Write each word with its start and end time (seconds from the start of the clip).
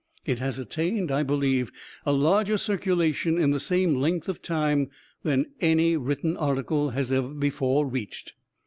It 0.25 0.39
has 0.39 0.57
attained, 0.57 1.11
I 1.11 1.21
believe, 1.21 1.71
a 2.07 2.11
larger 2.11 2.57
circulation 2.57 3.37
in 3.39 3.51
the 3.51 3.59
same 3.59 3.93
length 3.93 4.27
of 4.27 4.41
time 4.41 4.89
than 5.21 5.51
any 5.59 5.95
written 5.95 6.35
article 6.37 6.89
has 6.89 7.11
ever 7.11 7.27
before 7.29 7.85
reached. 7.85 8.33